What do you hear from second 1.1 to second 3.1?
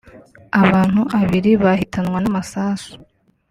abiri bahitanwa n’amasasu